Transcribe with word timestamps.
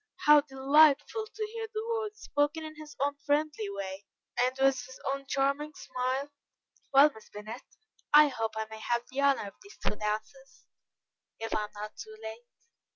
How 0.25 0.41
delightful 0.41 1.27
to 1.31 1.45
hear 1.53 1.67
the 1.71 1.85
words, 1.87 2.21
spoken 2.21 2.63
in 2.65 2.75
his 2.75 2.95
own 3.05 3.13
friendly 3.23 3.69
way, 3.69 4.07
and 4.39 4.57
with 4.59 4.83
his 4.83 4.99
own 5.13 5.27
charming 5.27 5.75
smile: 5.75 6.31
"Well, 6.91 7.11
Miss 7.13 7.29
Bennet, 7.29 7.61
I 8.11 8.29
hope 8.29 8.57
I 8.57 8.65
may 8.65 8.79
have 8.79 9.03
the 9.11 9.21
honour 9.21 9.47
of 9.49 9.53
these 9.61 9.77
two 9.77 9.95
dances, 9.95 10.65
if 11.39 11.53
I 11.55 11.65
am 11.65 11.69
not 11.75 11.97
too 11.97 12.15
late?" 12.23 12.47